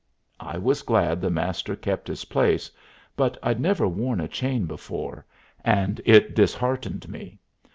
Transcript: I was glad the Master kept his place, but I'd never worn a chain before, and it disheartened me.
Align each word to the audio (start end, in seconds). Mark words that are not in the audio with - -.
I 0.39 0.57
was 0.57 0.81
glad 0.81 1.21
the 1.21 1.29
Master 1.29 1.75
kept 1.75 2.07
his 2.07 2.25
place, 2.25 2.71
but 3.15 3.37
I'd 3.43 3.59
never 3.59 3.87
worn 3.87 4.19
a 4.19 4.27
chain 4.27 4.65
before, 4.65 5.27
and 5.63 6.01
it 6.05 6.33
disheartened 6.33 7.07
me. 7.07 7.37